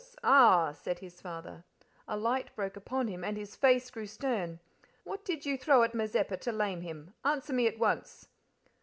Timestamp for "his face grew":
3.37-4.07